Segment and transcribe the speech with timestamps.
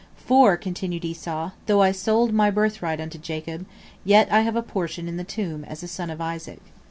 [0.17, 3.73] For, continued Esau, "though I sold my birthright unto Jacob, I
[4.03, 6.57] yet have a portion in the tomb as a son of Isaac."